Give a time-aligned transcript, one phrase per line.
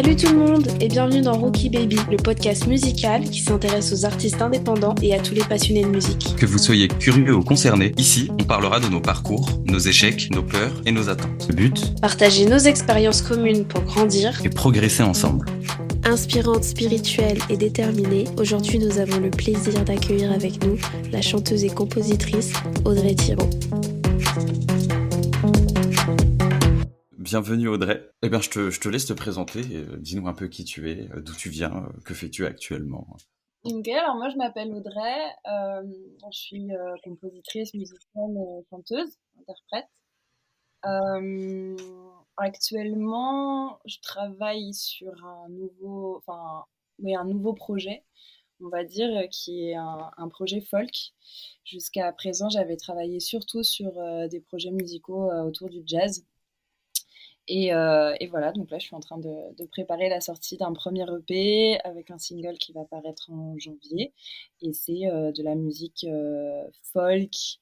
[0.00, 4.04] Salut tout le monde et bienvenue dans Rookie Baby, le podcast musical qui s'intéresse aux
[4.04, 6.36] artistes indépendants et à tous les passionnés de musique.
[6.36, 10.44] Que vous soyez curieux ou concerné, ici, on parlera de nos parcours, nos échecs, nos
[10.44, 11.48] peurs et nos attentes.
[11.48, 15.46] Le but Partager nos expériences communes pour grandir et progresser ensemble.
[16.04, 20.78] Inspirante, spirituelle et déterminée, aujourd'hui nous avons le plaisir d'accueillir avec nous
[21.10, 22.52] la chanteuse et compositrice
[22.84, 23.50] Audrey Thiraud.
[27.30, 28.10] Bienvenue Audrey.
[28.22, 29.60] Eh bien, je te, laisse te présenter.
[29.60, 33.06] Euh, dis-nous un peu qui tu es, euh, d'où tu viens, euh, que fais-tu actuellement?
[33.64, 36.68] Ok, alors moi je m'appelle Audrey, je suis
[37.04, 39.84] compositrice, musicienne, chanteuse, interprète.
[42.38, 46.64] actuellement, je travaille sur un nouveau, enfin,
[46.98, 48.04] oui, un nouveau projet,
[48.64, 51.12] on va dire, qui est un, un projet folk.
[51.66, 53.92] Jusqu'à présent, j'avais travaillé surtout sur
[54.30, 56.24] des projets musicaux autour du jazz,
[57.50, 61.04] euh, et, voilà, donc là, je suis en train de, préparer la sortie d'un premier
[61.04, 64.12] EP avec un single qui va paraître en janvier.
[64.62, 67.60] Et c'est euh, de la musique euh, folk,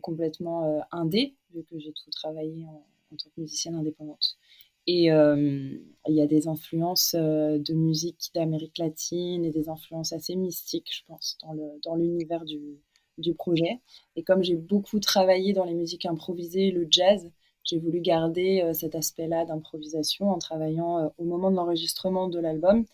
[0.00, 2.84] complètement indé, vu que j'ai tout travaillé en,
[3.16, 4.36] tant que musicienne indépendante.
[4.88, 10.88] Et il y a des influences de musique d'Amérique latine et des influences assez mystiques,
[10.90, 11.38] je pense,
[11.84, 12.80] dans l'univers du,
[13.18, 13.80] du projet.
[14.16, 17.30] Et comme j'ai beaucoup travaillé dans les musiques improvisées, le jazz,
[17.64, 22.40] j'ai voulu garder euh, cet aspect-là d'improvisation en travaillant euh, au moment de l'enregistrement de
[22.40, 22.84] l'album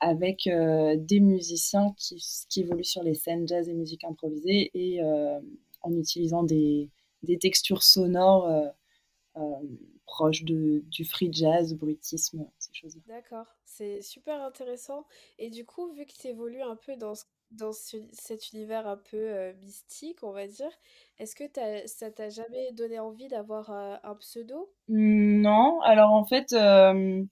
[0.00, 5.00] avec euh, des musiciens qui, évoluent sur les scènes jazz et musique improvisée et
[5.80, 6.90] en utilisant des,
[7.22, 8.50] des textures sonores
[10.04, 13.02] proches de, du free jazz, bruitisme, ces choses-là.
[13.06, 15.06] D'accord, c'est super intéressant.
[15.38, 18.96] Et du coup, vu que tu évolues un peu dans ce dans cet univers un
[18.96, 20.70] peu euh, mystique, on va dire,
[21.18, 21.44] est-ce que
[21.86, 24.72] ça t'a jamais donné envie d'avoir euh, un pseudo?
[24.88, 27.24] Non, alors en fait, euh,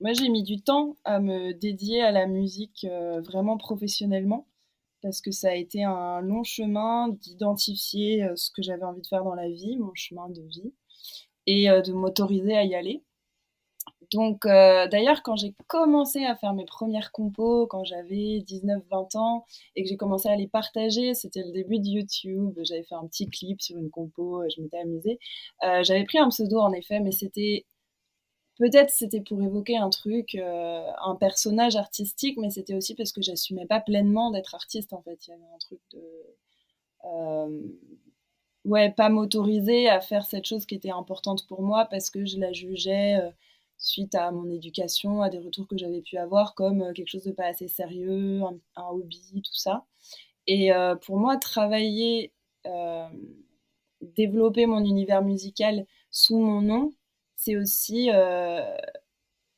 [0.00, 2.86] moi j'ai mis du temps à me dédier à la musique
[3.24, 4.46] vraiment professionnellement,
[5.02, 9.24] parce que ça a été un long chemin d'identifier ce que j'avais envie de faire
[9.24, 10.72] dans la vie, mon chemin de vie,
[11.46, 13.02] et de m'autoriser à y aller.
[14.12, 19.44] Donc, euh, d'ailleurs, quand j'ai commencé à faire mes premières compos, quand j'avais 19-20 ans,
[19.74, 23.06] et que j'ai commencé à les partager, c'était le début de YouTube, j'avais fait un
[23.06, 25.18] petit clip sur une compo, je m'étais amusée.
[25.64, 27.64] Euh, j'avais pris un pseudo, en effet, mais c'était...
[28.58, 33.20] Peut-être c'était pour évoquer un truc, euh, un personnage artistique, mais c'était aussi parce que
[33.22, 35.26] j'assumais pas pleinement d'être artiste, en fait.
[35.26, 36.00] Il y avait un truc de...
[38.64, 42.38] ouais, pas m'autoriser à faire cette chose qui était importante pour moi parce que je
[42.38, 43.18] la jugeais
[43.78, 47.24] suite à mon éducation, à des retours que j'avais pu avoir comme euh, quelque chose
[47.24, 49.84] de pas assez sérieux, un, hobby, tout ça.
[50.46, 52.32] Et euh, pour moi, travailler,
[52.66, 53.08] euh,
[54.02, 56.94] développer mon univers musical sous mon nom,
[57.36, 58.10] c'est aussi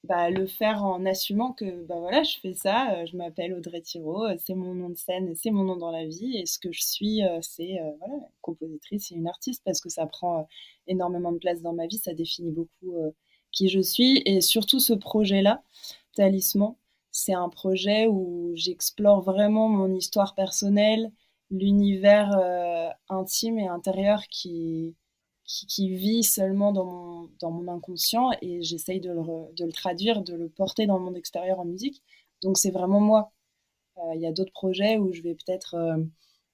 [0.04, 4.26] bah, le faire en assumant que bah voilà, je fais ça, je m'appelle Audrey Thiraud,
[4.38, 6.82] c'est mon nom de scène, c'est mon nom dans la vie, et ce que je
[6.82, 10.48] suis, c'est voilà, compositrice et une artiste parce que ça prend
[10.86, 12.94] énormément de place dans ma vie, ça définit beaucoup
[13.52, 14.22] qui je suis.
[14.26, 15.62] Et surtout ce projet-là,
[16.14, 16.74] Talisman,
[17.10, 21.12] c'est un projet où j'explore vraiment mon histoire personnelle,
[21.50, 24.94] l'univers euh, intime et intérieur qui,
[25.44, 29.22] qui, vit seulement dans mon, dans mon inconscient et j'essaye de le,
[29.54, 32.02] de le, traduire, de le porter dans le monde extérieur en musique.
[32.42, 33.32] Donc c'est vraiment moi.
[33.98, 35.96] Euh, il y a d'autres projets où je vais peut-être euh,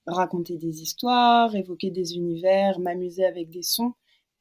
[0.07, 3.95] raconter des histoires, évoquer des univers, m'amuser avec des sons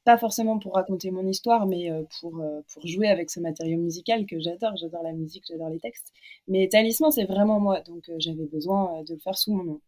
[0.04, 3.78] pas forcément pour raconter mon histoire, mais euh, pour, euh, pour jouer avec ce matériau
[3.78, 4.76] musical que j'adore.
[4.76, 6.12] J'adore la musique, j'adore les textes.
[6.48, 9.82] Mais Talisman, c'est vraiment moi, donc euh, j'avais besoin de le faire sous mon nom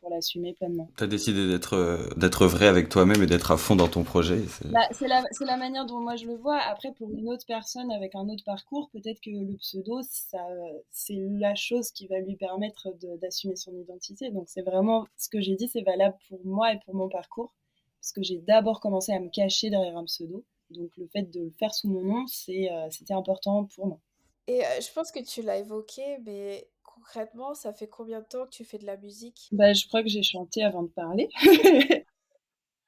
[0.00, 0.88] pour l'assumer pleinement.
[0.96, 4.38] Tu as décidé d'être d'être vrai avec toi-même et d'être à fond dans ton projet.
[4.64, 6.56] Bah, c'est la, la, manière dont moi je le vois.
[6.56, 11.54] Après, pour une autre personne avec un autre parcours, peut-être que le pseudo, c'est la
[11.54, 12.88] chose qui va lui permettre
[13.20, 14.30] d'assumer son identité.
[14.30, 17.52] Donc c'est vraiment ce que j'ai dit, c'est valable pour moi et pour mon parcours
[18.00, 20.44] parce que j'ai d'abord commencé à me cacher derrière un pseudo.
[20.70, 24.00] Donc le fait de le faire sous mon nom, euh, c'était important pour moi.
[24.46, 28.44] Et euh, je pense que tu l'as évoqué, mais concrètement, ça fait combien de temps
[28.46, 29.48] que tu fais de la musique?
[29.52, 31.28] Bah, Je crois que j'ai chanté avant de parler.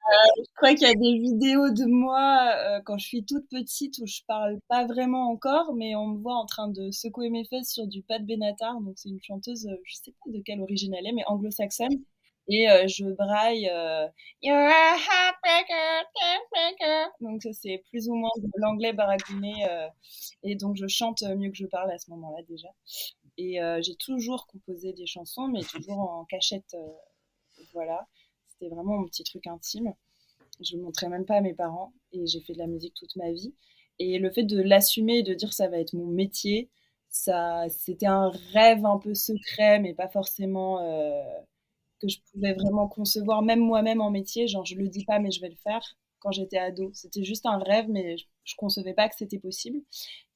[0.05, 3.97] Euh, je crois qu'il y a des vidéos de moi quand je suis toute petite
[3.99, 7.45] où je parle pas vraiment encore, mais on me voit en train de secouer mes
[7.45, 8.81] fesses sur du Pat Benatar.
[8.81, 12.03] Donc c'est une chanteuse, je sais pas de quelle origine elle est, mais anglo-saxonne
[12.47, 14.07] et euh, je braille euh,
[14.41, 16.03] You're a heartbreaker,
[16.51, 17.11] breaker.
[17.21, 19.87] Donc c'est plus ou moins l'anglais baragouiné euh,
[20.43, 22.67] et donc je chante mieux que je parle à ce moment-là déjà.
[23.37, 26.75] Et j'ai toujours composé des chansons, mais toujours en cachette.
[27.73, 28.07] voilà,
[28.47, 29.91] c'était vraiment mon petit truc intime.
[30.61, 33.15] Je ne montrais même pas à mes parents et j'ai fait de la musique toute
[33.15, 33.55] ma vie.
[33.97, 36.69] Et le fait de l'assumer et de dire ça va être mon métier,
[37.09, 40.79] ça, c'était un rêve un peu secret, mais pas forcément
[42.05, 44.47] que je pouvais vraiment concevoir, même moi-même en métier.
[44.47, 45.83] Genre, je le dis pas, mais je vais le faire
[46.19, 46.91] quand j'étais ado.
[46.93, 49.79] C'était juste un rêve, mais je, je concevais pas que c'était possible.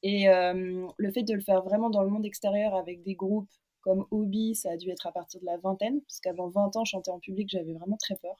[0.04, 3.50] Et le fait de le faire vraiment dans le monde extérieur avec des groupes
[3.82, 6.86] comme hobby, ça a dû être à partir de la vingtaine, parce qu'avant 20 ans,
[6.86, 8.36] chanter en public, j'avais vraiment très peur.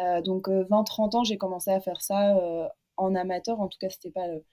[0.00, 3.60] Euh, donc 20-30 ans, j'ai commencé à faire ça en amateur.
[3.60, 4.44] En tout cas, c'était pas le,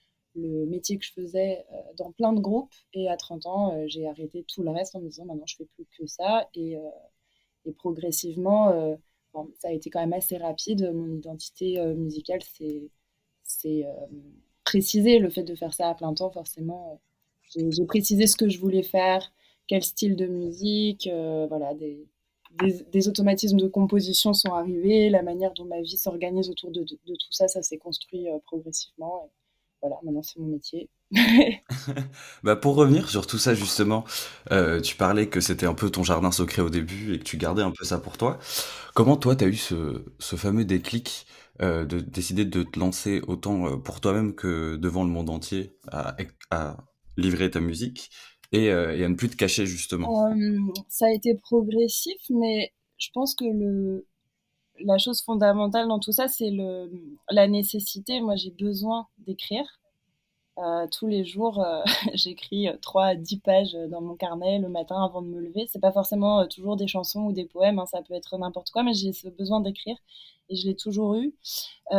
[0.65, 1.65] métier que je faisais
[1.97, 2.73] dans plein de groupes.
[2.93, 5.67] Et à 30 ans, j'ai arrêté tout le reste en me disant maintenant, je fais
[5.75, 6.49] plus que ça.
[7.65, 8.97] Et progressivement,
[9.57, 10.91] ça a été quand même assez rapide.
[10.93, 12.39] Mon identité musicale,
[13.43, 13.85] c'est
[14.63, 15.19] précisé.
[15.19, 16.99] Le fait de faire ça à plein temps, forcément,
[17.49, 19.31] j'ai précisé ce que je voulais faire,
[19.67, 22.05] quel style de musique, euh, voilà, des,
[22.91, 26.95] des, automatismes de composition sont arrivés, la manière dont ma vie s'organise autour de, de,
[26.95, 29.29] tout ça, ça s'est construit euh, progressivement.
[29.87, 30.89] Voilà, maintenant c'est mon métier.
[32.43, 34.03] bah pour revenir sur tout ça justement,
[34.51, 37.37] euh, tu parlais que c'était un peu ton jardin secret au début et que tu
[37.37, 38.39] gardais un peu ça pour toi.
[38.93, 41.27] Comment toi tu as eu ce, ce, fameux déclic
[41.59, 46.17] de décider de te lancer autant pour toi-même que devant le monde entier à,
[46.51, 46.77] à
[47.17, 48.11] livrer ta musique
[48.53, 50.27] euh, et, à ne plus te cacher justement?
[50.27, 50.57] Euh,
[50.89, 54.05] Ça a été progressif, mais je pense que le,
[54.79, 56.91] la chose fondamentale dans tout ça, c'est le,
[57.29, 58.21] la nécessité.
[58.21, 59.65] Moi, j'ai besoin d'écrire.
[60.57, 61.65] Euh, tous les jours,
[62.13, 65.67] j'écris 3 à 10 pages dans mon carnet le matin avant de me lever.
[65.69, 68.83] C'est pas forcément toujours des chansons ou des poèmes, hein, ça peut être n'importe quoi,
[68.83, 69.97] mais j'ai ce besoin d'écrire
[70.49, 71.33] et je l'ai toujours eu.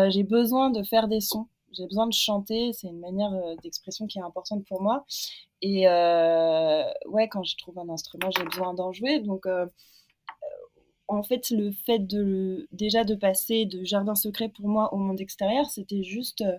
[0.08, 3.30] j'ai besoin de faire des sons j'ai besoin de chanter, c'est une manière
[3.62, 5.04] d'expression qui est importante pour moi.
[5.62, 9.20] Et euh, ouais, quand je trouve un instrument, j'ai besoin d'en jouer.
[9.20, 9.66] Donc, euh,
[11.08, 15.20] en fait, le fait de déjà de passer de jardin secret pour moi au monde
[15.20, 16.58] extérieur, c'était juste euh,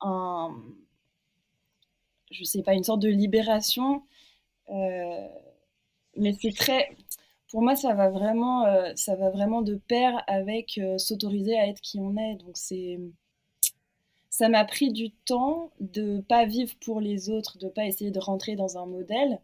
[0.00, 0.54] un,
[2.30, 4.02] je sais pas, une sorte de libération.
[6.16, 6.96] mais c'est très,
[7.50, 8.64] pour moi, ça va vraiment,
[8.96, 12.36] ça va vraiment de pair avec s'autoriser à être qui on est.
[12.36, 12.98] Donc c'est
[14.36, 18.18] ça m'a pris du temps de pas vivre pour les autres, de pas essayer de
[18.18, 19.40] rentrer dans un modèle,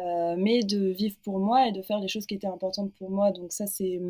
[0.00, 3.10] euh, mais de vivre pour moi et de faire les choses qui étaient importantes pour
[3.10, 3.30] moi.
[3.30, 4.00] Donc ça, c'est,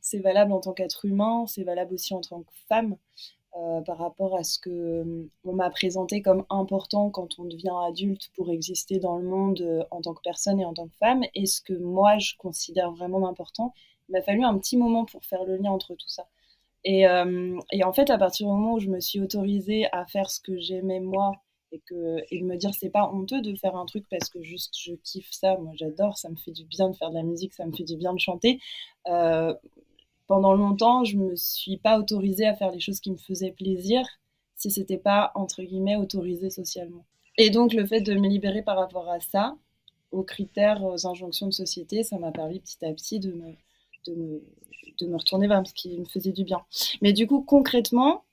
[0.00, 2.96] c'est valable en tant qu'être humain, c'est valable aussi en tant que femme,
[3.56, 7.72] euh, par rapport à ce que euh, on m'a présenté comme important quand on devient
[7.88, 11.22] adulte pour exister dans le monde en tant que personne et en tant que femme,
[11.34, 13.72] et ce que moi je considère vraiment important.
[14.08, 16.26] Il m'a fallu un petit moment pour faire le lien entre tout ça.
[16.82, 17.02] Et,
[17.72, 20.40] et, en fait, à partir du moment où je me suis autorisée à faire ce
[20.40, 21.32] que j'aimais moi
[21.72, 24.42] et, que, et de me dire c'est pas honteux de faire un truc parce que
[24.42, 27.22] juste je kiffe ça, moi j'adore, ça me fait du bien de faire de la
[27.22, 28.60] musique, ça me fait du bien de chanter.
[29.08, 29.54] Euh,
[30.26, 34.04] pendant longtemps, je me suis pas autorisée à faire les choses qui me faisaient plaisir
[34.54, 37.04] si c'était pas entre guillemets autorisé socialement.
[37.38, 39.56] Et donc le fait de me libérer par rapport à ça,
[40.12, 43.34] aux critères, aux injonctions de société, ça m'a permis petit à petit de
[44.06, 44.42] de me
[45.00, 46.62] de me retourner vers ce qui me faisait du bien.
[47.02, 48.24] Mais du coup, concrètement,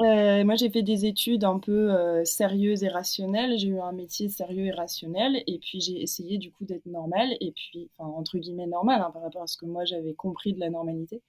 [0.00, 3.58] euh, moi, j'ai fait des études un peu euh, sérieuses et rationnelles.
[3.58, 5.42] J'ai eu un métier sérieux et rationnel.
[5.48, 7.36] Et puis, j'ai essayé du coup d'être normale.
[7.40, 10.52] Et puis, enfin, entre guillemets, normale hein, par rapport à ce que moi j'avais compris
[10.52, 11.20] de la normalité.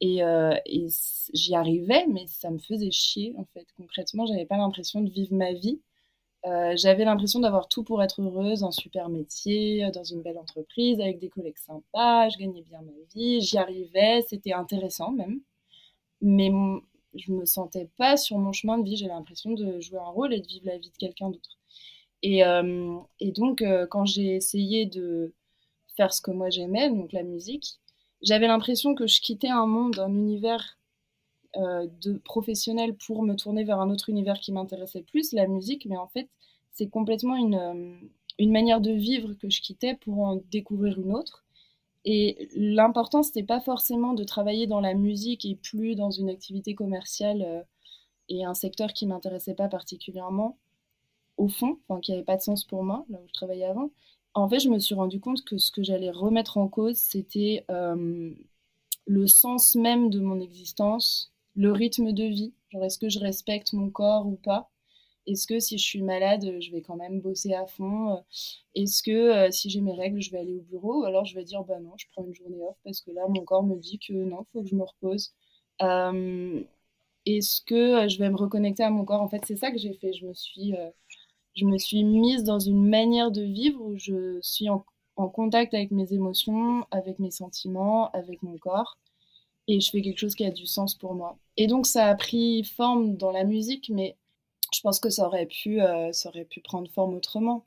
[0.00, 0.86] Et, euh, et
[1.34, 3.66] j'y arrivais, mais ça me faisait chier en fait.
[3.76, 5.80] Concrètement, j'avais pas l'impression de vivre ma vie.
[6.76, 11.18] J'avais l'impression d'avoir tout pour être heureuse, un super métier, dans une belle entreprise, avec
[11.18, 15.40] des collègues sympas, je gagnais bien ma vie, j'y arrivais, c'était intéressant même.
[16.22, 16.50] Mais
[17.14, 20.34] je me sentais pas sur mon chemin de vie, j'avais l'impression de jouer un rôle
[20.34, 21.58] et de vivre la vie de quelqu'un d'autre.
[22.22, 25.32] Et, euh, donc, quand j'ai essayé de
[25.96, 27.78] faire ce que moi j'aimais, donc la musique,
[28.22, 30.78] j'avais l'impression que je quittais un monde, un univers
[31.56, 35.86] euh, de professionnel pour me tourner vers un autre univers qui m'intéressait plus, la musique,
[35.86, 36.28] mais en fait,
[36.72, 37.96] c'est complètement une, euh,
[38.38, 41.46] une manière de vivre que je quittais pour en découvrir une autre.
[42.04, 46.74] Et l'important, c'était pas forcément de travailler dans la musique et plus dans une activité
[46.74, 47.62] commerciale euh,
[48.28, 50.58] et un secteur qui m'intéressait pas particulièrement,
[51.36, 53.90] au fond, qui avait pas de sens pour moi, là où je travaillais avant.
[54.34, 57.64] En fait, je me suis rendu compte que ce que j'allais remettre en cause, c'était
[59.08, 62.52] le sens même de mon existence, le rythme de vie.
[62.70, 64.70] Genre, est-ce que je respecte mon corps ou pas?
[65.28, 68.24] Est-ce que si je suis malade, je vais quand même bosser à fond
[68.74, 71.34] Est-ce que euh, si j'ai mes règles, je vais aller au bureau Ou alors je
[71.34, 73.76] vais dire, bah non, je prends une journée off parce que là, mon corps me
[73.76, 75.32] dit que non, il faut que je me repose.
[77.26, 79.22] est-ce que euh, je vais me reconnecter à mon corps?
[79.22, 80.12] En fait, c'est ça que j'ai fait.
[80.12, 80.90] Je me suis, euh,
[81.56, 84.84] je me suis mise dans une manière de vivre où je suis en
[85.30, 88.98] contact avec mes émotions, avec mes sentiments, avec mon corps
[89.68, 91.38] et je fais quelque chose qui a du sens pour moi.
[91.56, 94.16] Et donc ça a pris forme dans la musique, mais
[94.72, 97.64] Je pense que ça aurait pu, heu, ça aurait pu prendre forme autrement.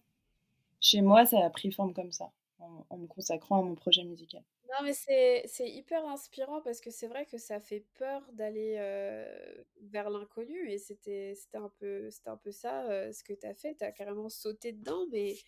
[0.82, 4.44] Chez moi, ça a pris forme comme ça, en me consacrant à mon projet musical.
[4.70, 9.66] Non, mais c'est hyper inspirant parce que c'est vrai que ça fait peur d'aller, heu,
[9.82, 13.76] vers l'inconnu et c'était un peu un peu ça, heu, ce que tu as fait.
[13.76, 15.42] Tu as carrément sauté dedans, mais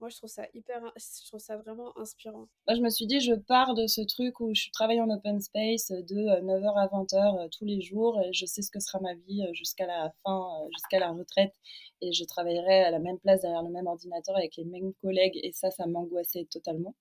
[0.00, 2.48] moi je trouve ça hyper je trouve ça vraiment inspirant.
[2.68, 5.40] Moi, je me suis dit: «Je pars de ce truc où je travaille en open
[5.40, 9.14] space de, 9:00 à 20:00, tous les jours et je sais ce que sera ma
[9.14, 11.54] vie, heu, jusqu'à la fin, jusqu'à la retraite
[12.02, 15.38] et je travaillerai à la même place derrière le même ordinateur avec les mêmes collègues»
[15.42, 16.94] et ça, ça m'angoissait totalement.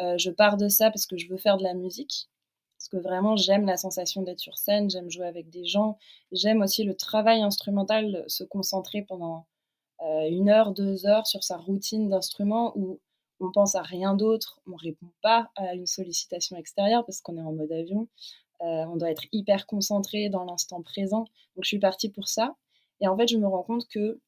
[0.00, 2.28] Je pars de ça parce que je veux faire de la musique,
[2.78, 5.98] parce que vraiment j'aime la sensation d'être sur scène, j'aime jouer avec des gens,
[6.32, 9.46] j'aime aussi le travail instrumental, se concentrer pendant,
[10.02, 13.00] heu, 1 heure, 2 heures sur sa routine d'instrument où
[13.40, 17.42] on pense à rien d'autre, on répond pas à une sollicitation extérieure parce qu'on est
[17.42, 18.08] en mode avion.
[18.62, 21.20] Heu, on doit être hyper concentré dans l'instant présent.
[21.56, 22.56] Donc je suis partie pour ça
[23.02, 24.20] et en fait, je me rends compte que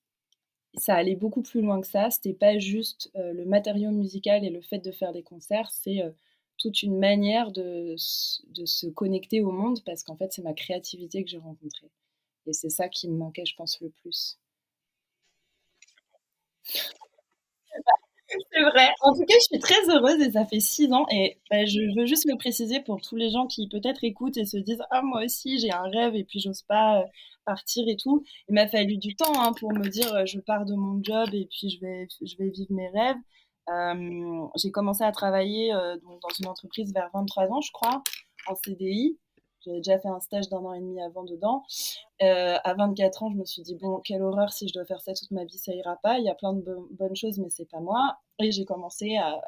[0.77, 2.11] ça allait beaucoup plus loin que ça.
[2.11, 6.03] C'était pas juste, heu, le matériau musical et le fait de faire des concerts, c'est,
[6.59, 7.97] toute une manière de
[8.51, 11.91] de se connecter au monde parce qu'en fait, c'est ma créativité que j'ai rencontrée
[12.47, 14.37] et c'est ça qui me manquait, je pense, le plus.
[18.53, 18.89] C'est vrai.
[19.03, 21.81] En tout cas, je suis très heureuse et ça fait 6 ans et bah, je
[21.99, 25.03] veux juste le préciser pour tous les gens qui peut-être écoutent et se disent: «Ah
[25.03, 27.05] moi aussi j'ai un rêve et puis j'ose pas, heu,
[27.45, 28.25] partir et tout».
[28.49, 31.29] Il m'a fallu du temps, hein, pour me dire, heu: «Je pars de mon job
[31.35, 33.17] et puis je vais je vais vivre mes rêves».
[34.57, 38.03] J'ai commencé à travailler, donc dans une entreprise vers 23 ans, je crois,
[38.49, 39.19] en CDI.
[39.67, 41.65] J'avais déjà fait un stage d'1 an et demi avant dedans.
[42.23, 42.27] Heu,
[42.65, 45.13] à 24 ans, je me suis dit: «Bon, quelle horreur, si je dois faire ça
[45.15, 46.19] toute ma vie, ça ira pas.
[46.19, 49.17] Il y a plein de bo bonnes choses, mais c'est pas moi» et j'ai commencé
[49.17, 49.41] à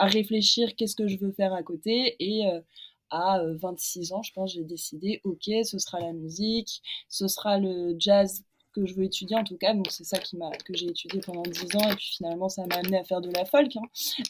[0.00, 2.64] réfléchir qu'est-ce que je veux faire à côté et heu,
[3.10, 7.58] à, heu, 26 ans, je pense, j'ai décidé: «OK, ce sera la musique, ce sera
[7.58, 9.74] le jazz que je veux étudier en tout cas».
[9.74, 12.66] Donc c'est ça qui m'a que j'ai étudié pendant 10 ans et puis finalement ça
[12.66, 13.82] m'a amenée à faire de la folk, hein,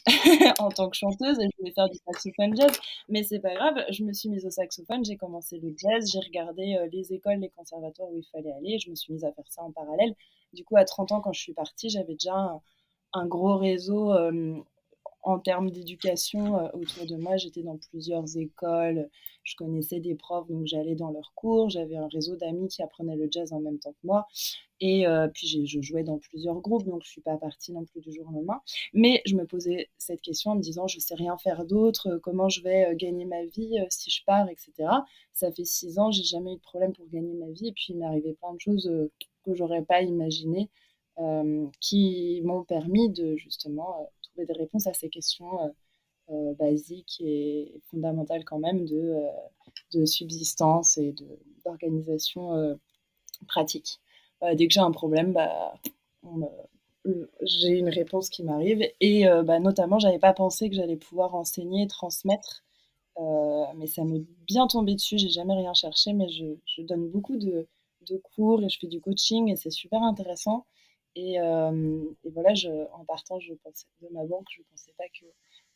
[0.59, 2.71] en tant que chanteuse et je voulais faire du saxophone jazz.
[3.09, 6.19] Mais c'est pas grave, je me suis mise au saxophone, j'ai commencé le jazz, j'ai
[6.19, 9.31] regardé, heu, les écoles, les conservatoires où il fallait aller je me suis mise à
[9.33, 10.15] faire ça en parallèle.
[10.53, 12.59] Du coup, à 30 ans, quand je suis partie, j'avais déjà
[13.13, 14.63] un gros réseau, hem,
[15.23, 17.37] en termes d'éducation, heu, autour de moi.
[17.37, 19.09] J'étais dans plusieurs écoles,
[19.43, 21.69] je connaissais des profs, donc j'allais dans leurs cours.
[21.69, 24.27] J'avais un réseau d'amis qui apprenaient le jazz en même temps que moi
[24.81, 28.01] et heu, puis je jouais dans plusieurs groupes, donc je suis pas partie non plus
[28.01, 28.61] du jour au lendemain.
[28.93, 32.19] Mais je me posais cette question en me disant: «Je sais rien faire d'autre, heu,
[32.19, 35.05] comment je vais, gagner ma vie, si je pars?» et cetera.
[35.33, 37.87] Ça fait 6 ans, j'ai jamais eu de problème pour gagner ma vie et puis
[37.89, 38.91] il m'est arrivé plein de choses,
[39.45, 40.69] que j'aurais pas imaginées,
[41.79, 45.71] qui m'ont permis de justement, trouver des réponses à ces questions, heu
[46.31, 49.27] heu, basiques et fondamentales quand même de, heu,
[49.93, 51.15] de subsistance et
[51.65, 52.79] d'organisation,
[53.47, 53.99] pratique.
[54.55, 55.73] Dès que j'ai un problème, bah,
[57.43, 61.87] j'ai une réponse qui m'arrive et bah, notamment, j'avais pas pensé que j'allais pouvoir enseigner,
[61.87, 62.63] transmettre,
[63.19, 63.23] heu,
[63.77, 65.17] mais ça m'est bien tombé dessus.
[65.19, 67.67] J'ai jamais rien cherché, mais je je donne beaucoup de
[68.09, 70.65] de cours et je fais du coaching et c'est super intéressant
[71.15, 72.53] et hem et voilà,
[72.93, 75.25] en partant, je pensais de ma banque, je pensais pas que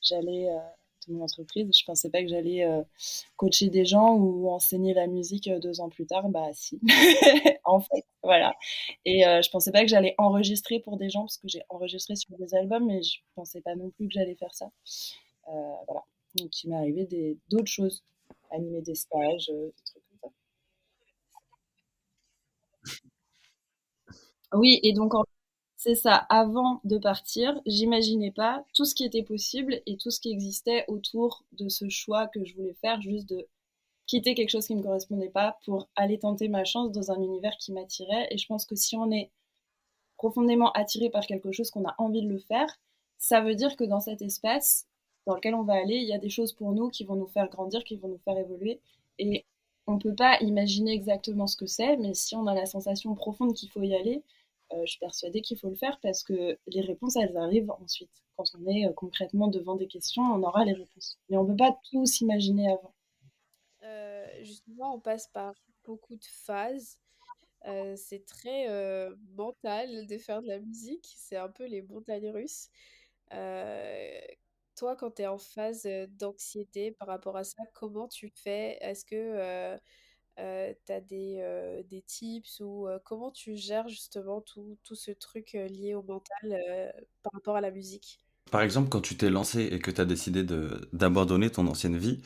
[0.02, 0.60] j'allais, heu
[1.08, 2.84] de mon entreprise, je pensais pas que j'allais, heu,
[3.38, 6.30] coacher des gens ou enseigner la musique, heu, 2 ans plus tard.
[6.30, 6.80] Bah si,
[7.66, 8.56] en fait, voilà.
[9.06, 12.16] Et heu, je pensais pas que j'allais enregistrer pour des gens parce que j'ai enregistré
[12.16, 14.70] sur des albums, mais je pensais pas non plus que j'allais faire ça.
[15.88, 16.04] Voilà,
[16.38, 18.04] donc il m'est arrivé d'autres choses,
[18.52, 20.36] animer des stages, des trucs comme ça.
[24.54, 25.14] Oui et donc
[25.78, 30.20] c'est ça, avant de partir, j'imaginais pas tout ce qui était possible et tout ce
[30.20, 33.48] qui existait autour de ce choix que je voulais faire, juste de
[34.08, 37.58] quitter quelque chose qui me correspondait pas pour aller tenter ma chance dans un univers
[37.60, 38.28] qui m'attirait.
[38.32, 39.32] Et je pense que si on est
[40.18, 42.80] profondément attiré par quelque chose, qu'on a envie de le faire,
[43.18, 44.88] ça veut dire que dans cet espace
[45.26, 47.28] dans lequel on va aller, il y a des choses pour nous qui vont nous
[47.28, 48.80] faire grandir, qui vont nous faire évoluer.
[49.20, 49.46] Et
[49.88, 53.54] on peut pas imaginer exactement ce que c'est, mais si on a la sensation profonde
[53.54, 54.24] qu'il faut y aller,
[54.74, 58.24] heu, je suis persuadée qu'il faut le faire parce que les réponses, elles arrivent ensuite.
[58.38, 61.18] Quand on est, heu, concrètement devant des questions, on aura les réponses.
[61.30, 62.94] Mais on peut pas tout s'imaginer avant.
[63.84, 66.98] Heu, justement, on passe par beaucoup de phases.
[67.96, 68.68] C'est très,
[69.36, 72.70] mental de faire de la musique, c'est un peu les montagnes russes.
[74.76, 78.78] Toi, quand tu es en phase, d'anxiété par rapport à ça, comment tu fais?
[78.82, 79.78] Est-ce que,
[80.38, 85.96] tu as des, des tips ou comment tu gères justement tout tout ce truc, lié
[85.96, 88.20] au mental, par rapport à la musique?
[88.52, 90.44] Par exemple, quand tu t'es lancée et que tu as décidé
[90.94, 92.22] d'abandonner ton ancienne vie,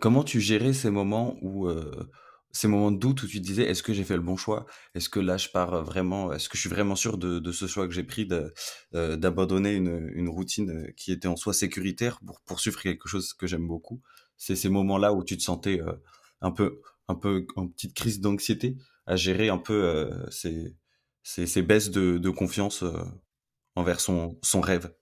[0.00, 1.68] comment tu gérais ces moments où,
[2.52, 4.66] ces moments de doute où tu te disais: «Est-ce que j'ai fait le bon choix?
[4.94, 7.86] Est-ce que là je pars, vraiment est-ce que je suis vraiment sûr de ce choix
[7.88, 8.28] que j'ai pris
[8.94, 13.66] heu, d'abandonner une, routine, qui était en soi sécuritaire pour poursuivre quelque chose que j'aime
[13.66, 14.00] beaucoup?»
[14.36, 15.80] c'est ces moments-là où tu te sentais,
[16.40, 18.76] un peu un peu en petite crise d'anxiété
[19.06, 20.76] à gérer un peu, ces
[21.22, 22.84] ces baisses de confiance,
[23.76, 24.92] envers son son rêve?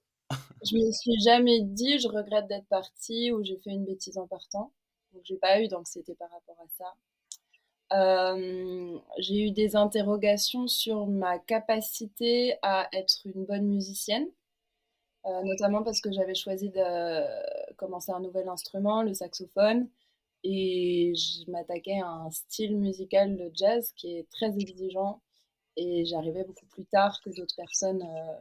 [0.65, 4.27] Je me suis jamais dit: «Je regrette d'être partie» ou «J'ai fait une bêtise en
[4.27, 4.73] partant».
[5.13, 6.85] Donc j'ai pas eu d'anxiété par rapport à ça.
[7.93, 14.27] Euh, j'ai eu des interrogations sur ma capacité à être une bonne musicienne,
[15.27, 19.89] euh, notamment parce que j'avais choisi de commencer un nouvel instrument, le saxophone,
[20.45, 25.21] et je m'attaquais à un style musical de jazz qui est très exigeant,
[25.77, 28.37] et j'arrivais beaucoup plus tard que d'autres personnes euh,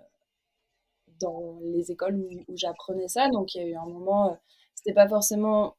[1.20, 3.30] dans les écoles où, où j'apprenais ça.
[3.30, 4.38] Donc il y a eu un moment,
[4.76, 5.76] c'était pas forcément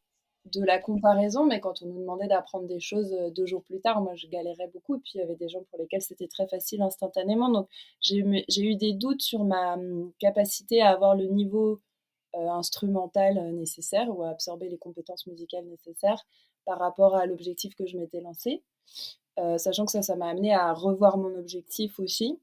[0.53, 3.81] de la comparaison, mais quand on nous demandait d'apprendre des choses euh, deux jours plus
[3.81, 4.97] tard, moi je galérais beaucoup.
[4.97, 7.51] Et puis il y avait des gens pour lesquels c'était très facile instantanément.
[7.51, 7.69] Donc
[8.01, 11.81] j'ai eu des doutes sur ma hum, capacité à avoir le niveau
[12.37, 16.25] euh, instrumental euh, nécessaire ou à absorber les compétences musicales nécessaires
[16.65, 18.63] par rapport à l'objectif que je m'étais lancé.
[19.59, 22.41] sachant que ça, ça m'a amené à revoir mon objectif aussi.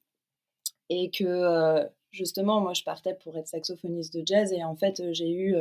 [0.89, 4.53] Et que justement, moi je partais pour être saxophoniste de jazz.
[4.53, 5.57] Et en fait, j'ai eu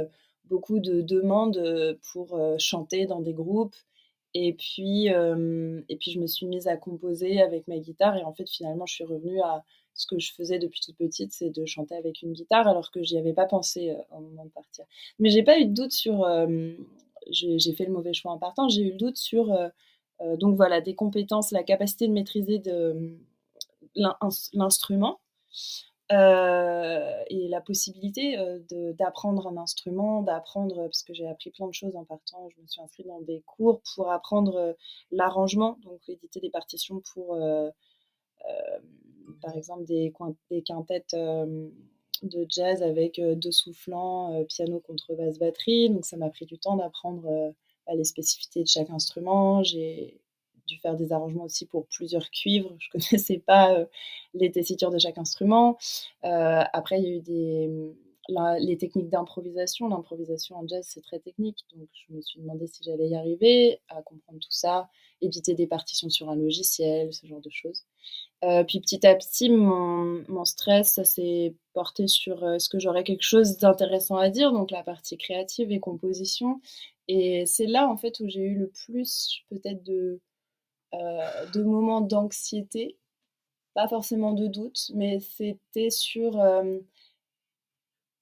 [0.46, 3.76] beaucoup de demandes pour chanter dans des groupes.
[4.34, 8.16] Et puis, et puis, je me suis mise à composer avec ma guitare.
[8.16, 11.32] Et en fait, finalement, je suis revenue à ce que je faisais depuis toute petite,
[11.32, 14.50] c'est de chanter avec une guitare, alors que j'y avais pas pensé au moment de
[14.50, 14.87] partir.
[15.18, 16.26] Mais j'ai pas eu de doute sur.
[17.30, 18.68] j'ai fait le mauvais choix en partant.
[18.68, 19.56] J'ai eu le doute sur.
[20.38, 23.18] donc voilà, des compétences, la capacité de maîtriser de,
[24.52, 25.20] l'instrument.
[26.12, 28.59] Euh, et la possibilité euh,
[28.99, 32.66] d'apprendre un instrument, d'apprendre, parce que j'ai appris plein de choses en partant, je me
[32.66, 34.73] suis inscrite dans des cours pour apprendre euh,
[35.11, 37.38] l'arrangement, donc éditer des partitions pour,
[39.41, 40.13] par exemple, des,
[40.50, 45.91] des quintettes de jazz avec deux soufflants, piano, contrebasse, batterie.
[45.91, 47.54] Donc ça m'a pris du temps d'apprendre
[47.95, 49.63] les spécificités de chaque instrument.
[49.63, 50.21] J'ai
[50.66, 52.75] dû faire des arrangements aussi pour plusieurs cuivres.
[52.78, 53.86] Je ne connaissais pas euh,
[54.34, 55.78] les tessitures de chaque instrument.
[56.25, 57.70] Euh, après, il y a eu des,
[58.60, 59.88] les techniques d'improvisation.
[59.88, 61.58] L'improvisation en jazz, c'est très technique.
[61.76, 64.88] Donc, je me suis demandé si j'allais y arriver à comprendre tout ça,
[65.20, 67.84] éditer des partitions sur un logiciel, ce genre de choses.
[68.44, 73.58] Euh, puis petit à petit, mon, stress, s'est porté sur est-ce que j'aurais quelque chose
[73.58, 76.60] d'intéressant à dire, donc la partie créative et composition.
[77.08, 80.20] Et c'est là, en fait, où j'ai eu le plus peut-être de,
[80.95, 82.97] euh, de moments d'anxiété,
[83.75, 86.78] pas forcément de doute, mais c'était sur euh,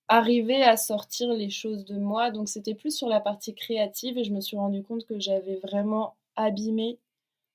[0.09, 2.31] arriver à sortir les choses de moi.
[2.31, 5.57] Donc c'était plus sur la partie créative et je me suis rendu compte que j'avais
[5.57, 6.99] vraiment abîmé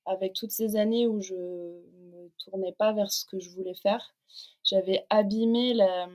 [0.04, 4.14] avec toutes ces années où je me tournais pas vers ce que je voulais faire.
[4.64, 6.08] J'avais abîmé la,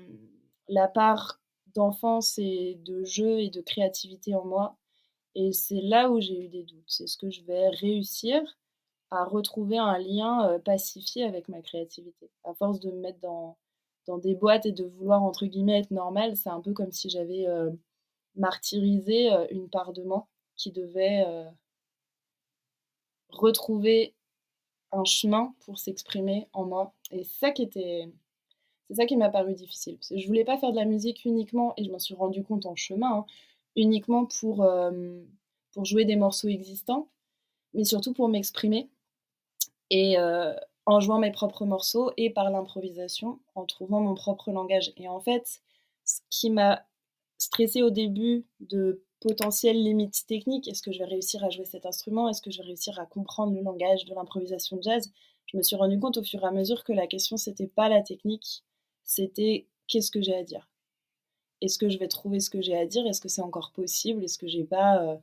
[0.67, 1.39] la part
[1.73, 4.77] d'enfance et de jeu et de créativité en moi.
[5.35, 6.83] Et c'est là où j'ai eu des doutes.
[6.87, 8.41] C'est ce que je vais réussir
[9.11, 12.29] à retrouver un lien pacifié avec ma créativité.
[12.43, 13.57] À force de me mettre dans,
[14.17, 17.45] des boîtes et de vouloir, entre guillemets, être normale, c'est un peu comme si j'avais
[18.35, 21.25] martyrisé une part de moi qui devait
[23.29, 24.13] retrouver
[24.91, 26.93] un chemin pour s'exprimer en moi.
[27.11, 27.51] Et c'est
[28.95, 29.97] ça qui m'a paru difficile.
[29.97, 32.43] Parce que je voulais pas faire de la musique uniquement, et je m'en suis rendu
[32.43, 33.25] compte en chemin, hein,
[33.75, 34.65] uniquement pour
[35.83, 37.09] jouer des morceaux existants,
[37.73, 38.89] mais surtout pour m'exprimer
[39.91, 40.53] et euh,
[40.87, 44.91] en jouant mes propres morceaux et par l'improvisation, en trouvant mon propre langage.
[44.97, 45.61] Et en fait,
[46.05, 46.83] ce qui m'a
[47.37, 51.85] stressé au début de potentielles limites techniques, est-ce que je vais réussir à jouer cet
[51.85, 52.29] instrument?
[52.29, 55.11] Est-ce que je vais réussir à comprendre le langage de l'improvisation jazz?
[55.45, 57.89] Je me suis rendu compte au fur et à mesure que la question, c'était pas
[57.89, 58.63] la technique,
[59.03, 60.67] c'était qu'est-ce que j'ai à dire?
[61.59, 63.05] Est-ce que je vais trouver ce que j'ai à dire?
[63.05, 64.23] Est-ce que c'est encore possible?
[64.23, 65.17] Est-ce que j'ai pas euh,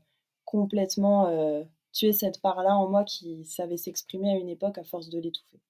[0.44, 5.08] complètement euh, tuer cette part-là en moi qui savait s'exprimer à une époque à force
[5.08, 5.60] de l'étouffer.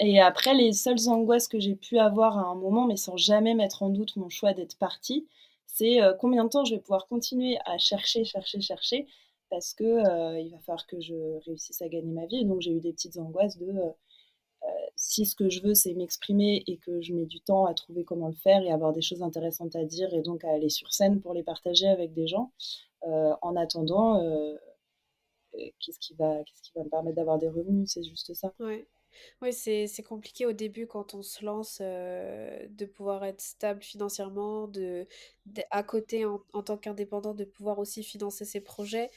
[0.00, 3.54] Et après, les seules angoisses que j'ai pu avoir à un moment, mais sans jamais
[3.54, 5.26] mettre en doute mon choix d'être partie,
[5.66, 9.06] c'est euh, combien de temps je vais pouvoir continuer à chercher, chercher, chercher,
[9.48, 11.14] parce que euh, va falloir que je
[11.46, 12.40] réussisse à gagner ma vie.
[12.40, 15.94] Et donc j'ai eu des petites angoisses de euh, si ce que je veux c'est
[15.94, 19.02] m'exprimer et que je mets du temps à trouver comment le faire et avoir des
[19.02, 22.26] choses intéressantes à dire et donc à aller sur scène pour les partager avec des
[22.26, 22.52] gens,
[23.04, 24.56] en attendant, euh,
[25.80, 28.52] qu'est-ce qui, va, qu'est-ce qui va me permettre d'avoir des revenus C'est juste ça.
[28.60, 28.86] Ouais.
[29.42, 33.82] Oui, c'est, c'est compliqué au début quand on se lance euh, de pouvoir être stable
[33.82, 35.06] financièrement, de,
[35.70, 39.10] à côté en, en tant qu'indépendant, de pouvoir aussi financer ses projets.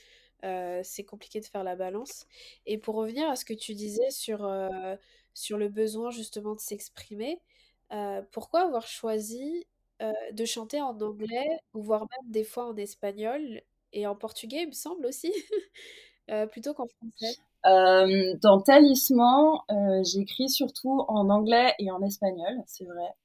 [0.84, 2.28] c'est compliqué de faire la balance.
[2.66, 4.50] Et pour revenir à ce que tu disais sur,
[5.34, 7.40] sur le besoin justement de s'exprimer,
[8.32, 9.66] pourquoi avoir choisi
[10.34, 13.62] de chanter en anglais, ou voire même des fois en espagnol
[13.96, 15.34] et en portugais, il me semble aussi,
[16.52, 17.40] plutôt qu'en français?
[18.44, 19.60] dans Talisman,
[20.04, 23.16] j'écris surtout en anglais et en espagnol, c'est vrai.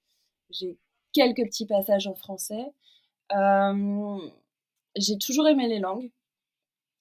[0.49, 0.79] J'ai
[1.13, 2.73] quelques petits passages en français.
[4.97, 6.11] j'ai toujours aimé les langues.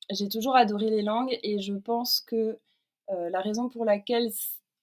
[0.09, 2.59] J'ai toujours adoré les langues et je pense que
[3.07, 4.29] la raison pour laquelle,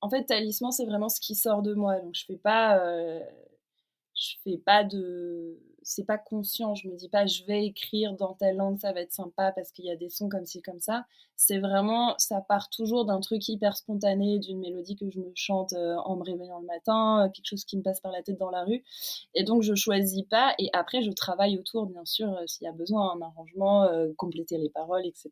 [0.01, 2.01] en fait, Talisman, c'est vraiment ce qui sort de moi.
[2.01, 2.79] Donc, je fais pas,
[4.15, 8.35] je fais pas de c'est pas conscient, je me dis pas je vais écrire dans
[8.35, 10.81] telle langue, ça va être sympa parce qu'il y a des sons comme ci, comme
[10.81, 11.07] ça.
[11.37, 15.75] C'est vraiment, ça part toujours d'un truc hyper spontané, d'une mélodie que je me chante
[15.75, 18.37] euh, en me réveillant le matin, euh, quelque chose qui me passe par la tête
[18.37, 18.83] dans la rue.
[19.35, 22.69] Et donc je choisis pas et après je travaille autour, bien sûr, euh, s'il y
[22.69, 25.31] a besoin, un arrangement, compléter les paroles, etc.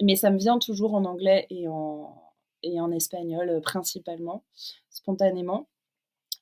[0.00, 2.14] mais ça me vient toujours en anglais et en,
[2.62, 4.44] et en espagnol principalement,
[4.88, 5.66] spontanément.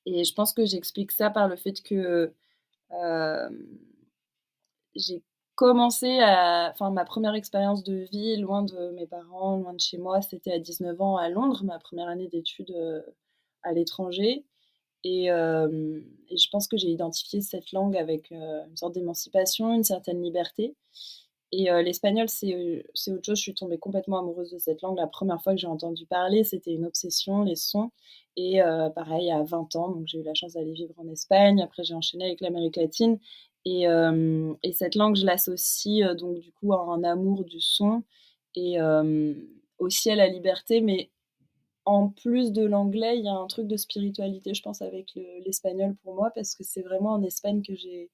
[0.06, 2.32] Et je pense que j'explique ça par le fait que
[2.92, 3.50] euh,
[4.94, 5.22] j'ai
[5.54, 6.70] commencé à.
[6.72, 10.52] Enfin, ma première expérience de vie, loin de mes parents, loin de chez moi, c'était
[10.52, 13.02] à 19 ans à Londres, ma première année d'études euh,
[13.62, 14.44] à l'étranger.
[15.04, 19.84] Et, euh, et, je pense que j'ai identifié cette langue avec une sorte d'émancipation, une
[19.84, 20.74] certaine liberté.
[21.52, 22.52] Et l'espagnol, c'est
[23.12, 23.38] autre chose.
[23.38, 24.96] Je suis tombée complètement amoureuse de cette langue.
[24.96, 27.90] La première fois que j'ai entendu parler, c'était une obsession, les sons.
[28.36, 28.60] Et
[28.94, 31.62] pareil, à 20 ans, j'ai eu la chance d'aller vivre en Espagne.
[31.62, 33.20] Après, j'ai enchaîné avec l'Amérique latine.
[33.64, 38.02] Et, et, cette langue, je l'associe donc du coup à un amour du son
[38.56, 38.78] et
[39.78, 40.80] aussi à la liberté.
[40.80, 41.10] Mais
[41.84, 45.12] en plus de l'anglais, il y a un truc de spiritualité, je pense, avec
[45.44, 48.10] l'espagnol pour moi, parce que c'est vraiment en Espagne que j'ai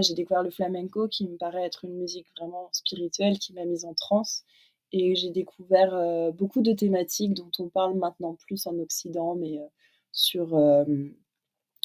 [0.00, 3.84] j'ai découvert le flamenco qui me paraît être une musique vraiment spirituelle qui m'a mise
[3.84, 4.44] en transe.
[4.92, 9.58] Et j'ai découvert euh, beaucoup de thématiques dont on parle maintenant plus en Occident, mais
[9.58, 9.66] euh,
[10.12, 10.84] sur, euh,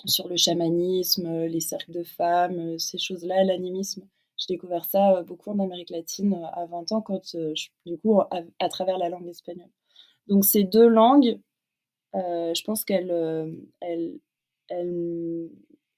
[0.06, 4.08] sur le chamanisme, les cercles de femmes, ces choses-là, l'animisme.
[4.38, 7.36] J'ai découvert ça beaucoup en Amérique latine à 20 ans, quand,
[7.86, 9.72] du coup, à, travers la langue espagnole.
[10.28, 11.40] Donc ces deux langues,
[12.14, 13.10] je pense qu'elles
[13.80, 14.20] elles,
[14.68, 15.50] elles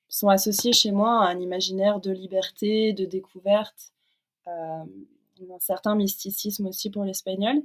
[0.09, 3.93] sont associés chez moi à un imaginaire de liberté, de découverte,
[4.47, 4.83] euh,
[5.51, 7.61] un certain mysticisme aussi pour l'espagnol.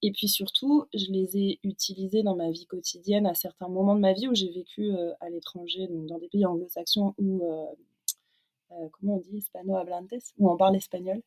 [0.00, 4.00] Et puis surtout, je les ai utilisés dans ma vie quotidienne à certains moments de
[4.00, 8.88] ma vie où j'ai vécu euh, à l'étranger, donc dans des pays anglo-saxons où, euh,
[8.92, 11.20] comment on dit, hispano-hablantes, où on parle espagnol.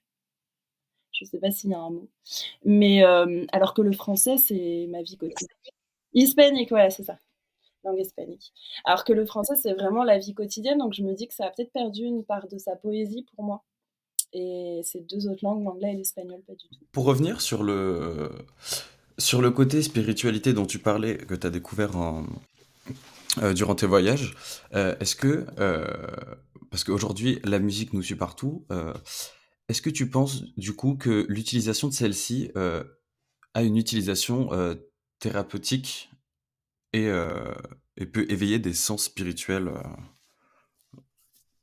[1.11, 2.09] Je ne sais pas s'il y a un mot.
[2.63, 3.03] Mais
[3.51, 5.49] alors que le français, c'est ma vie quotidienne.
[6.13, 7.17] Hispanique, voilà, c'est ça
[7.83, 8.53] langue hispanique.
[8.85, 11.45] Alors que le français, c'est vraiment la vie quotidienne, donc je me dis que ça
[11.45, 13.63] a peut-être perdu une part de sa poésie pour moi.
[14.33, 16.79] Et ces deux autres langues, l'anglais et l'espagnol, pas du tout.
[16.91, 18.29] Pour revenir sur le,
[19.53, 22.25] côté spiritualité dont tu parlais, que tu as découvert en,
[23.41, 24.35] euh, durant tes voyages,
[24.73, 25.85] euh, est-ce que, euh,
[26.69, 28.65] parce qu'aujourd'hui la musique nous suit partout,
[29.67, 32.51] est-ce que tu penses du coup que l'utilisation de celle-ci
[33.53, 34.49] a une utilisation
[35.19, 36.10] thérapeutique
[36.93, 37.53] et, euh,
[37.97, 40.97] et peut éveiller des sens spirituels euh,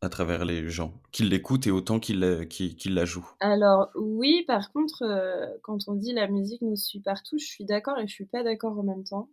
[0.01, 2.45] à travers les gens, qu'ils l'écoutent et autant qu'ils la,
[2.87, 3.31] la jouent.
[3.41, 7.65] Alors oui, par contre, euh, quand on dit la musique nous suit partout, je suis
[7.65, 9.29] d'accord et je suis pas d'accord en même temps.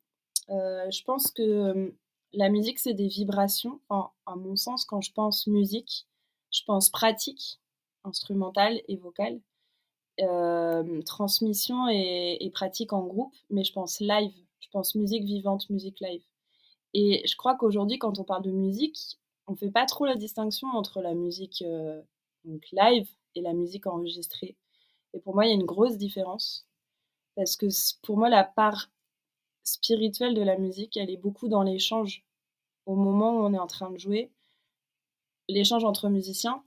[0.49, 1.93] je pense que
[2.33, 3.79] la musique, c'est des vibrations.
[3.87, 6.07] Enfin, à mon sens, quand je pense musique,
[6.51, 7.61] je pense pratique,
[8.03, 9.39] instrumentale et vocale,
[11.05, 14.44] transmission et, pratique en groupe, mais je pense live
[14.75, 16.21] pense musique vivante, musique live.
[16.93, 18.97] Et je crois qu'aujourd'hui, quand on parle de musique,
[19.47, 22.01] on ne fait pas trop la distinction entre la musique euh,
[22.73, 24.57] live et la musique enregistrée.
[25.13, 26.67] Et pour moi, il y a une grosse différence.
[27.35, 27.67] Parce que
[28.01, 28.91] pour moi, la part
[29.63, 32.25] spirituelle de la musique, elle est beaucoup dans l'échange.
[32.85, 34.29] Au moment où on est en train de jouer,
[35.47, 36.61] l'échange entre musiciens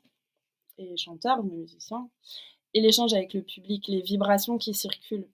[0.78, 2.08] et chanteurs, musiciens,
[2.72, 5.28] et l'échange avec le public, les vibrations qui circulent,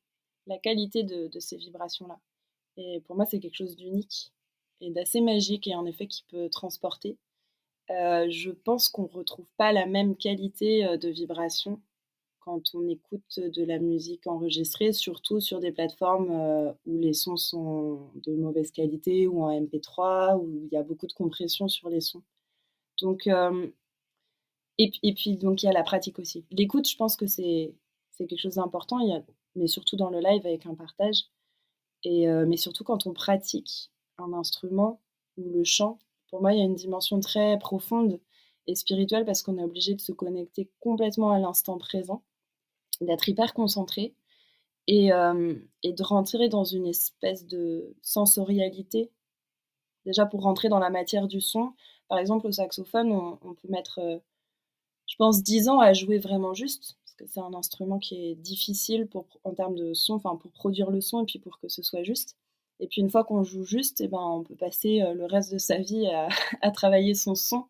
[0.48, 2.18] la qualité de ces vibrations-là.
[2.76, 4.32] Et pour moi, c'est quelque chose d'unique
[4.80, 7.18] et d'assez magique et en effet qui peut transporter.
[7.90, 11.80] Euh, je pense qu'on ne retrouve pas la même qualité euh, de vibration
[12.40, 17.37] quand on écoute de la musique enregistrée, surtout sur des plateformes euh, où les sons
[17.37, 21.88] sont de mauvaise qualité ou en MP3, où il y a beaucoup de compression sur
[21.88, 22.22] les sons.
[23.00, 23.28] Donc,
[24.78, 26.44] et, puis, donc, il y a la pratique aussi.
[26.50, 27.74] L'écoute, je pense que c'est
[28.18, 28.98] quelque chose d'important,
[29.54, 31.24] mais surtout dans le live avec un partage.
[32.06, 35.00] Euh, mais surtout quand on pratique un instrument
[35.36, 38.20] ou le chant, pour moi, il y a une dimension très profonde
[38.66, 42.22] et spirituel parce qu'on est obligé de se connecter complètement à l'instant présent,
[43.00, 44.14] d'être hyper concentré
[44.86, 45.10] et,
[45.82, 49.10] et, de rentrer dans une espèce de sensorialité.
[50.06, 51.72] Déjà pour rentrer dans la matière du son,
[52.08, 54.00] par exemple au saxophone, on, on peut mettre,
[55.06, 58.35] je pense, 10 ans à jouer vraiment juste, parce que c'est un instrument qui est
[58.35, 61.68] difficile pour, en termes de son, enfin pour produire le son et puis pour que
[61.68, 62.37] ce soit juste.
[62.81, 65.53] Et puis une fois qu'on joue juste, et eh ben, on peut passer le reste
[65.53, 66.07] de sa vie
[66.62, 67.66] à, travailler son son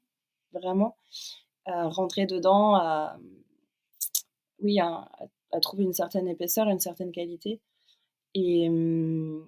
[0.53, 0.97] vraiment,
[1.67, 3.19] à rentrer dedans, à,
[4.61, 5.09] oui, à,
[5.61, 7.61] trouver une certaine épaisseur, une certaine qualité.
[8.35, 9.47] Et, hum,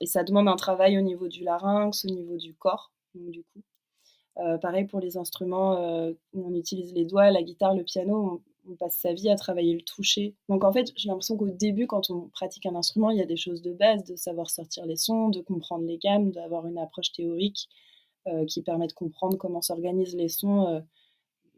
[0.00, 3.62] et, ça demande un travail au niveau du larynx, au niveau du corps, du coup.
[4.38, 8.42] Euh, pareil pour les instruments euh, où on utilise les doigts, la guitare, le piano,
[8.68, 10.34] on, passe sa vie à travailler le toucher.
[10.48, 13.26] Donc en fait, j'ai l'impression qu'au début, quand on pratique un instrument, il y a
[13.26, 16.78] des choses de base, de savoir sortir les sons, de comprendre les gammes, d'avoir une
[16.78, 17.68] approche théorique.
[18.26, 20.80] Euh, qui permet de comprendre comment s'organisent les sons, euh,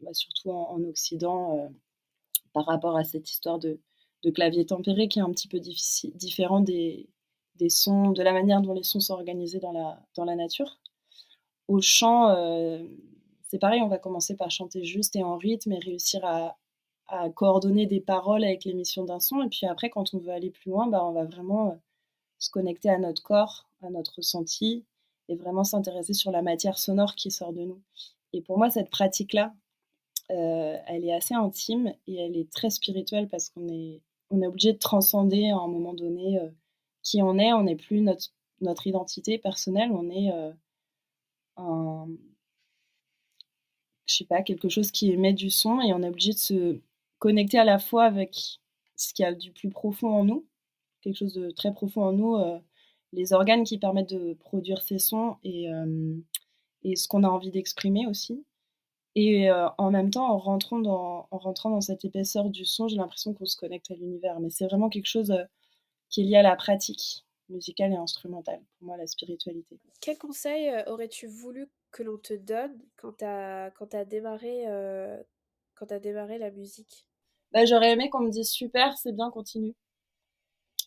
[0.03, 1.69] bah, surtout en, Occident, euh,
[2.53, 3.79] par rapport à cette histoire de,
[4.35, 7.09] clavier tempéré qui est un petit peu différent des,
[7.55, 10.81] des, sons, de la manière dont les sons sont organisés dans la, dans la nature.
[11.69, 12.35] Au chant,
[13.43, 16.59] c'est pareil, on va commencer par chanter juste et en rythme et réussir à,
[17.09, 19.43] à coordonner des paroles avec l'émission d'un son.
[19.43, 21.81] Et puis après, quand on veut aller plus loin, bah, on va vraiment
[22.39, 24.85] se connecter à notre corps, à notre ressenti,
[25.29, 27.81] et vraiment s'intéresser sur la matière sonore qui sort de nous.
[28.33, 29.55] Et pour moi, cette pratique-là,
[30.31, 34.47] euh, elle est assez intime et elle est très spirituelle parce qu'on est, on est
[34.47, 36.49] obligé de transcender à un moment donné euh,
[37.03, 37.53] qui on est.
[37.53, 38.27] On n'est plus notre,
[38.61, 40.53] notre identité personnelle, on est euh,
[41.57, 42.09] un,
[44.07, 46.81] je sais pas, quelque chose qui émet du son et on est obligé de se
[47.19, 48.61] connecter à la fois avec
[48.97, 50.47] ce qu'il y a du plus profond en nous,
[51.03, 52.37] quelque chose de très profond en nous,
[53.13, 56.17] les organes qui permettent de produire ces sons et, euh,
[56.85, 58.45] ce qu'on a envie d'exprimer aussi.
[59.15, 63.47] Et euh, en même temps, en rentrant, dans, cette épaisseur du son, j'ai l'impression qu'on
[63.47, 64.39] se connecte à l'univers.
[64.41, 65.43] Mais c'est vraiment quelque chose euh,
[66.11, 69.79] qui est lié à la pratique musicale et instrumentale, pour moi, la spiritualité.
[70.01, 74.67] Quel conseil aurais-tu voulu que l'on te donne quand tu as, quand as, démarré,
[75.77, 77.07] quand as démarré la musique
[77.53, 79.75] bah, J'aurais aimé qu'on me dise super, c'est bien, continue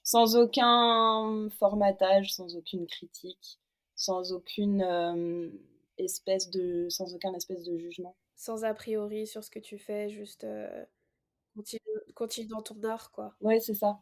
[0.09, 3.59] sans aucun formatage, sans aucune critique,
[3.95, 5.49] sans aucune euh,
[5.99, 8.15] espèce de, sans aucun espèce de jugement.
[8.35, 10.83] Sans a priori sur ce que tu fais, juste euh,
[12.15, 13.35] continue, dans ton art, quoi.
[13.39, 13.99] Ouais, c'est ça.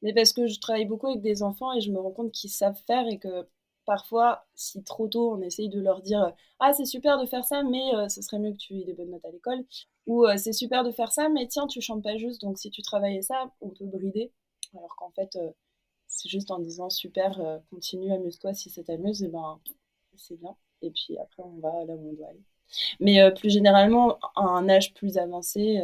[0.00, 2.48] Mais parce que je travaille beaucoup avec des enfants et je me rends compte qu'ils
[2.48, 3.46] savent faire et que
[3.86, 7.62] parfois, si trop tôt on essaye de leur dire Ah, c'est super de faire ça,
[7.62, 9.64] mais euh, ce serait mieux que tu aies des bonnes notes à l'école,
[10.06, 12.82] ou c'est super de faire ça, mais tiens, tu chantes pas juste, donc si tu
[12.82, 14.32] travaillais ça, on peut brider.
[14.74, 15.50] Alors qu'en fait, euh,
[16.08, 19.60] c'est juste en disant super, euh, continue, amuse-toi si ça t'amuse, et ben
[20.16, 20.56] c'est bien.
[20.82, 22.42] Et puis après, on va là où on doit aller.
[23.00, 25.80] Mais euh, plus généralement, à un âge plus avancé,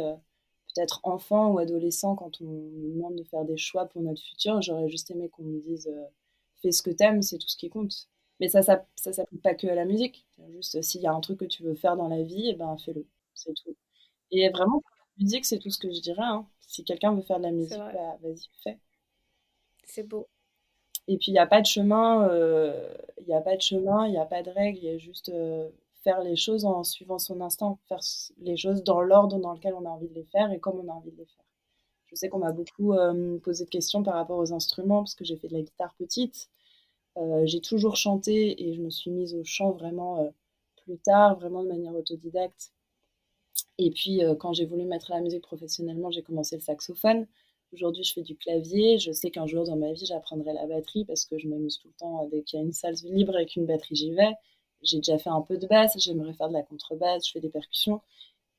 [0.73, 4.61] peut-être enfant ou adolescent, quand on nous demande de faire des choix pour notre futur,
[4.61, 5.89] j'aurais juste aimé qu'on me dise
[6.63, 8.07] fais ce que t'aimes, c'est tout ce qui compte.
[8.39, 10.25] Mais ça, ça, ça s'applique pas que à la musique.
[10.51, 12.55] Juste s'il y a un truc que tu veux faire dans la vie, et eh
[12.55, 13.75] ben fais-le, c'est tout.
[14.31, 14.81] Et vraiment,
[15.17, 16.23] la musique, c'est tout ce que je dirais.
[16.23, 16.47] Hein.
[16.61, 18.79] Si quelqu'un veut faire de la musique, bah, vas-y, fais.
[19.85, 20.27] C'est beau.
[21.07, 24.07] Et puis, il n'y a pas de chemin, euh, il n'y a pas de chemin,
[24.07, 25.69] il n'y a pas de règle, il y a juste euh,
[26.03, 27.99] faire les choses en suivant son instinct, faire
[28.39, 30.89] les choses dans l'ordre dans lequel on a envie de les faire et comme on
[30.89, 31.42] a envie de les faire.
[32.13, 35.25] Je sais qu'on m'a beaucoup euh, posé de questions par rapport aux instruments, parce que
[35.25, 36.49] j'ai fait de la guitare petite.
[37.45, 40.31] j'ai toujours chanté et je me suis mise au chant vraiment
[40.77, 42.71] plus tard, vraiment de manière autodidacte.
[43.79, 47.27] Et puis, quand j'ai voulu mettre à la musique professionnellement, j'ai commencé le saxophone.
[47.73, 48.99] Aujourd'hui, je fais du clavier.
[48.99, 51.87] Je sais qu'un jour dans ma vie, j'apprendrai la batterie parce que je m'amuse tout
[51.87, 52.27] le temps.
[52.27, 54.33] Dès qu'il y a une salle libre avec une batterie, j'y vais.
[54.83, 55.97] J'ai déjà fait un peu de basse.
[55.97, 57.27] J'aimerais faire de la contrebasse.
[57.27, 58.01] Je fais des percussions.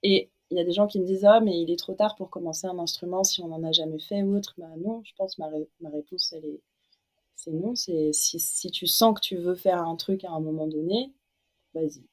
[0.02, 2.14] Et il y a des gens qui me disent Ah, mais il est trop tard
[2.16, 4.54] pour commencer un instrument si on n'en a jamais fait ou autre.
[4.56, 5.48] Bah non, je pense ma,
[5.80, 6.60] ma réponse, elle est
[7.36, 7.74] c'est non.
[7.74, 11.12] C'est si, si tu sens que tu veux faire un truc à un moment donné,
[11.74, 12.04] vas-y.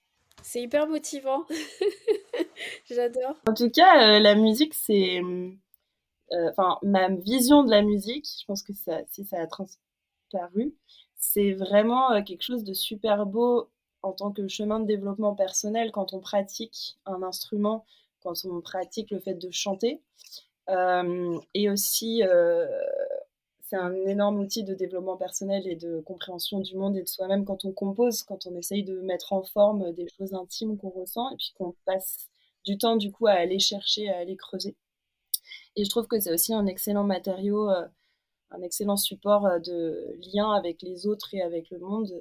[0.42, 1.46] C'est hyper motivant.
[2.86, 3.36] J'adore.
[3.48, 5.22] En tout cas, euh, la musique, c'est.
[5.22, 10.74] Euh, enfin, ma vision de la musique, je pense que ça, si ça a transparu,
[11.18, 13.70] c'est vraiment euh, quelque chose de super beau
[14.02, 17.86] en tant que chemin de développement personnel quand on pratique un instrument,
[18.22, 20.02] quand on pratique le fait de chanter.
[21.54, 22.24] et aussi,
[23.72, 27.46] c'est un énorme outil de développement personnel et de compréhension du monde et de soi-même
[27.46, 31.30] quand on compose, quand on essaye de mettre en forme des choses intimes qu'on ressent
[31.32, 32.28] et puis qu'on passe
[32.66, 34.76] du temps du coup à aller chercher, à aller creuser.
[35.78, 37.88] Et je trouve que c'est aussi un excellent matériau, euh,
[38.50, 42.12] un excellent support euh, de lien avec les autres et avec le monde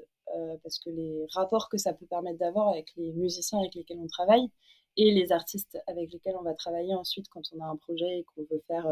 [0.62, 4.06] parce que les rapports que ça peut permettre d'avoir avec les musiciens avec lesquels on
[4.06, 4.48] travaille
[4.96, 8.24] et les artistes avec lesquels on va travailler ensuite quand on a un projet et
[8.24, 8.86] qu'on veut faire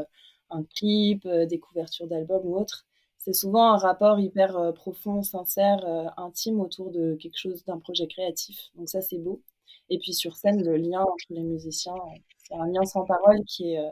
[0.51, 2.87] un clip, des couvertures d'albums ou autre,
[3.19, 5.85] c'est souvent un rapport hyper profond, sincère,
[6.17, 8.71] intime autour de quelque chose, d'un projet créatif.
[8.77, 9.43] Donc ça, c'est beau.
[9.91, 11.95] Et puis sur scène, le lien entre les musiciens,
[12.39, 13.91] c'est un lien sans parole qui est,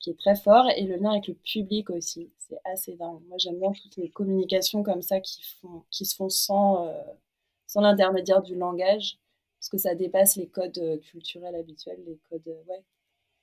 [0.00, 0.68] qui est très fort.
[0.76, 3.20] Et le lien avec le public aussi, c'est assez dingue.
[3.28, 6.88] Moi, j'aime bien toutes les communications comme ça qui, font, qui se font sans,
[7.66, 9.18] sans l'intermédiaire du langage,
[9.62, 12.82] parce que ça dépasse les codes culturels habituels, les codes ouais,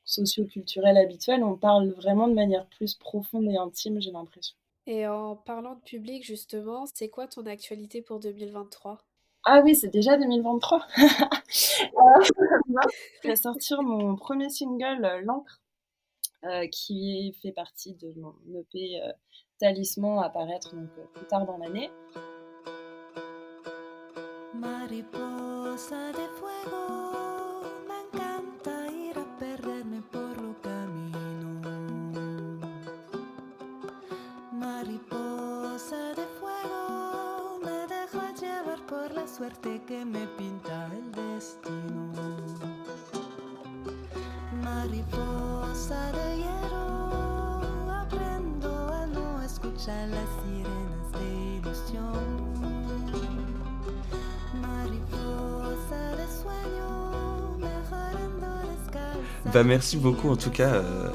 [0.03, 1.45] socio-culturels habituels.
[1.45, 4.57] On parle vraiment de manière plus profonde et intime, j'ai l'impression.
[4.85, 8.99] Et en parlant de public, justement, c'est quoi ton actualité pour 2023
[9.45, 10.85] ah oui, c'est déjà 2023.
[11.49, 15.61] je vais sortir mon premier single, euh, L'encre,
[16.43, 19.13] euh, qui fait partie de mon EP euh,
[19.57, 21.89] Talisman à paraître donc, plus tard dans l'année.
[25.87, 31.61] De fuego, me encanta ir a perderme por lo camino.
[34.51, 42.11] Mariposa de fuego, me dejo llevar por la suerte que me pinta el destino.
[44.61, 50.29] Mariposa de hierro, aprendo a no escuchar las
[59.53, 61.09] Bah merci beaucoup en tout cas euh,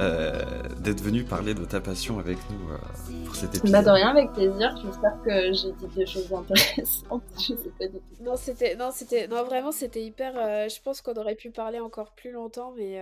[0.00, 0.42] euh,
[0.80, 3.70] d'être venu parler de ta passion avec nous euh, pour cet épisode.
[3.70, 4.74] Bah de rien, avec plaisir.
[4.84, 7.22] J'espère que j'ai dit des choses intéressantes.
[7.38, 8.24] Je sais pas du tout.
[8.24, 10.32] Non, c'était, non, c'était, non, vraiment, c'était hyper.
[10.68, 13.00] je pense qu'on aurait pu parler encore plus longtemps, mais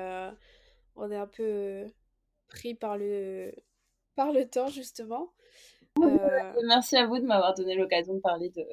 [0.96, 1.86] on est un peu
[2.48, 3.52] pris par le,
[4.16, 5.32] par le temps justement.
[6.00, 8.64] Euh, merci à vous de m'avoir donné l'occasion de parler de,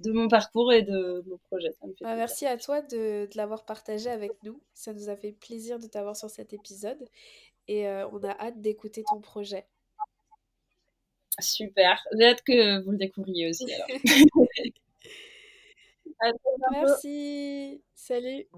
[0.00, 1.70] de mon parcours et de mon projet.
[2.02, 4.60] Ah, merci à toi de, de l'avoir partagé avec nous.
[4.74, 7.08] Ça nous a fait plaisir de t'avoir sur cet épisode
[7.68, 9.66] et euh, on a hâte d'écouter ton projet.
[11.40, 12.02] Super.
[12.18, 13.66] J'ai hâte que vous le découvriez aussi.
[16.72, 17.82] merci.
[17.94, 18.48] Salut.